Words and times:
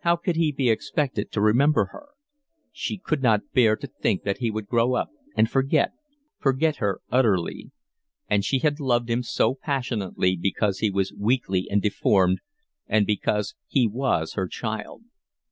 How 0.00 0.16
could 0.16 0.34
he 0.34 0.50
be 0.50 0.68
expected 0.68 1.30
to 1.30 1.40
remember 1.40 1.90
her? 1.92 2.08
She 2.72 2.98
could 2.98 3.22
not 3.22 3.52
bear 3.54 3.76
to 3.76 3.86
think 3.86 4.24
that 4.24 4.38
he 4.38 4.50
would 4.50 4.66
grow 4.66 4.94
up 4.94 5.10
and 5.36 5.48
forget, 5.48 5.92
forget 6.40 6.78
her 6.78 7.00
utterly; 7.12 7.70
and 8.28 8.44
she 8.44 8.58
had 8.58 8.80
loved 8.80 9.08
him 9.08 9.22
so 9.22 9.54
passionately, 9.54 10.34
because 10.36 10.80
he 10.80 10.90
was 10.90 11.12
weakly 11.16 11.68
and 11.70 11.80
deformed, 11.80 12.40
and 12.88 13.06
because 13.06 13.54
he 13.68 13.86
was 13.86 14.32
her 14.32 14.48
child. 14.48 15.02